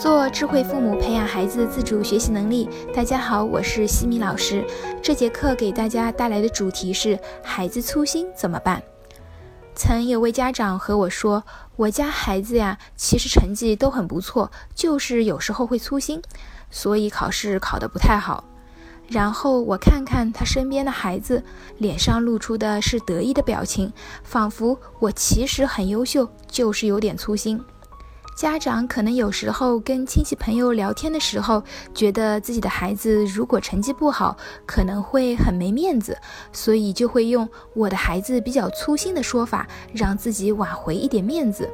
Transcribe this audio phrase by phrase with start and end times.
[0.00, 2.66] 做智慧父母，培养孩子自主学习能力。
[2.94, 4.64] 大家好，我是西米老师。
[5.02, 8.82] 这节课给大家带来的主题是：孩子粗心怎么办？
[9.74, 11.44] 曾有位家长和我说，
[11.76, 16.22] 我家孩子呀，其实成绩都很不错，就是有时候会粗心，
[16.70, 18.42] 所以考试考得不太好。
[19.06, 21.44] 然后我看看他身边的孩子，
[21.76, 23.92] 脸上露出的是得意的表情，
[24.24, 27.62] 仿佛我其实很优秀，就是有点粗心。
[28.40, 31.62] 家长可能有时候跟亲戚朋友聊天的时候，
[31.94, 36.16] 觉得自己的孩子如果成绩不好，可能会很没面子，
[36.50, 41.68] 所以就会用“我的孩子比较粗心”的说法，让自己挽回一点面子。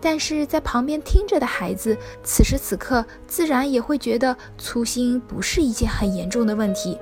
[0.00, 1.94] 但是在旁边听着的孩子，
[2.24, 6.96] 此时此刻自然也会觉得粗心不是一件很严重的问题。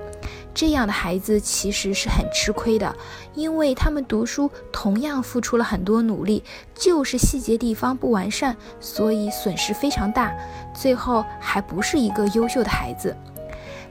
[0.57, 2.95] 这样的孩子其实是很吃亏的，
[3.35, 6.43] 因为他们读书同样付出了很多努力，
[6.73, 10.35] 就是细节地方不完善，所以损失非常大，
[10.73, 13.15] 最后还不是一个优秀的孩子。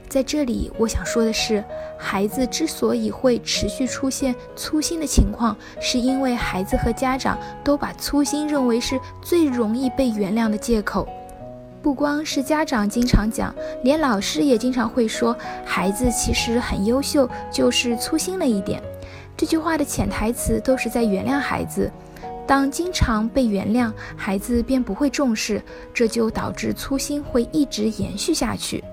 [0.09, 1.63] 在这里，我想说的是，
[1.97, 11.07] 孩子之所以会持续出现粗心的情况，是因为孩子和家长都把粗心认为是最容易被原谅的借口。
[11.87, 15.33] 不光是家长经常讲，连老师也经常会说，
[15.65, 18.83] 孩子其实很优秀，就是粗心了一点。
[19.37, 21.89] 这句话的潜台词都是在原谅孩子。
[22.45, 28.83] 当经常被原谅，孩子便不会重视，这就导致粗心会一直延续下去。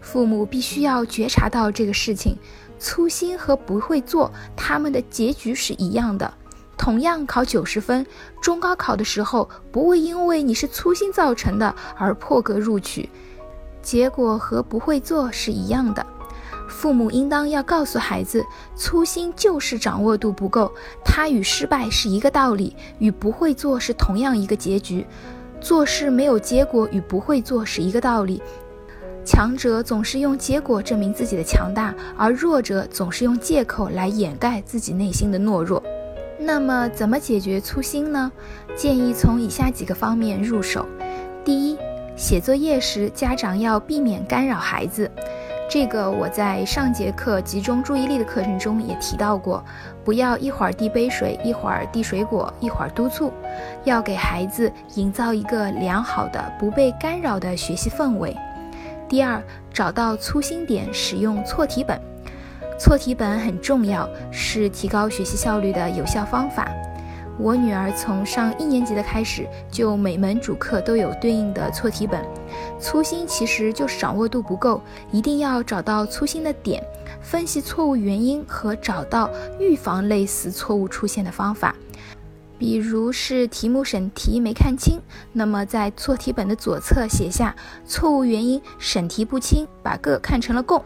[0.00, 2.38] 父母必须要觉察到这个事情，
[2.78, 6.32] 粗心和不会做，他们的结局是一样的。
[6.78, 8.06] 同样考九十分，
[8.40, 13.08] 中高考的时候不会因为你是粗心造成的而破格录取，
[13.82, 16.06] 结果和不会做是一样的。
[16.68, 20.70] 父母应当要告诉孩子，粗心就是掌握度不够，
[21.04, 25.06] 它与失败是一个道理，与不会做是同样一个结局。
[25.60, 28.42] 做事没有结果与不会做是一个道理，
[29.24, 35.82] 强者总是用结果证明自己的强大，而弱者总是用借口来掩盖自己内心的懦弱。
[36.46, 38.30] 那么，怎么解决粗心呢？
[38.76, 40.86] 建议从以下几个方面入手。
[41.44, 41.76] 第一，
[42.14, 45.10] 写作业时，家长要避免干扰孩子。
[45.68, 49.60] 这个我在上节课集中注意力的课程中也提到过，
[50.04, 53.32] 不要一会儿递杯水，一会儿递水果，一会儿督促，
[53.82, 58.36] 要给孩子营造一个良好的、不被干扰的学习氛围。
[59.08, 59.42] 第二，
[59.74, 62.00] 找到粗心点，使用错题本。
[62.78, 66.70] 错题本很重要，是提高学习效率的有效方法。
[67.38, 72.22] 我女儿从上一年级的开始，就每门主课都有对应的错题本。
[72.78, 76.82] 粗心其实就是掌握度不够，一定要找到粗心的点，
[77.22, 81.74] 分析错误原因和找到预防类似错误出现的方法。
[82.58, 85.00] 比如是题目审题没看清，
[85.32, 87.54] 那么在错题本的左侧写下
[87.86, 90.82] 错误原因：审题不清，把个看成了共。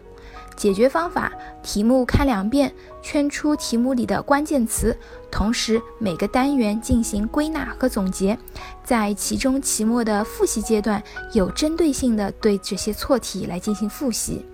[0.61, 1.33] 解决方法：
[1.63, 4.95] 题目看两遍，圈出题目里的关键词，
[5.31, 8.39] 同时每个单元进行归纳和总结，
[8.85, 14.45] 在期中、期末的复习阶段，有针对性的对这些错题来进行复习。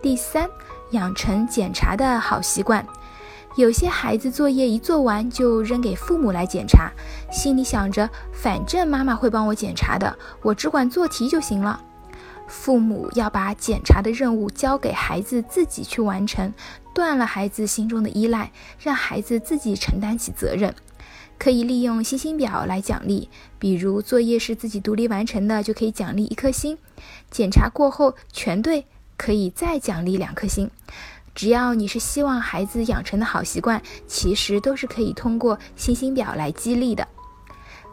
[0.00, 0.48] 第三，
[0.92, 2.86] 养成检查的好习惯。
[3.56, 6.88] 有些孩子作业一做完就扔给父母来检查，
[7.32, 11.82] 心里想着反正妈妈会帮我检查的，我只管做题就行了。
[12.52, 16.52] 父母要把检查的任务交给孩子自己去完成，
[16.94, 20.74] 断了孩子心中的依赖，让孩子自己承担起责任。
[21.38, 26.76] 可以利用星星表来奖励，比如作业是自己独立完成的，就可以奖励一颗星；
[27.30, 28.86] 检查过后全对，
[29.16, 30.70] 可以再奖励两颗星。
[31.34, 37.08] 只要你是希望孩子养成的好习惯，其实都是可以通过星星表来激励的。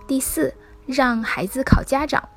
[0.05, 0.53] 第四，
[0.85, 2.27] 让孩子考家长。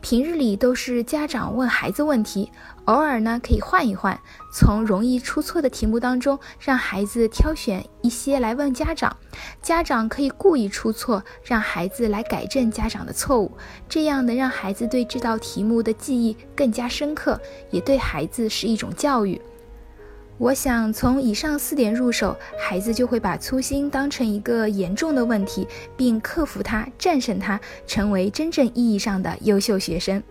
[0.00, 2.50] 平日里都是家长问孩子问题，
[2.84, 4.18] 偶尔呢可以换一换，
[4.52, 9.16] 从容易出错的题目当中让孩子挑选一些来问家长，
[9.60, 13.50] 家长可以故意出错，让孩子来改正家长的错误，
[13.88, 17.40] 这样能让孩子对这道题目的记忆更加深刻，
[17.70, 19.40] 也对孩子是一种教育。
[20.38, 25.66] 我想从以上四点入手，孩子就会把粗心当成一个严重的问题，
[25.96, 30.22] 并克服它、战胜它，成为真正意义上的优秀学生。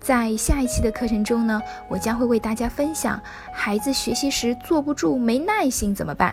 [0.00, 3.20] 在下一期的课程中呢，我将会为大家分享
[3.52, 6.32] 孩子学习时坐不住、没耐心怎么办。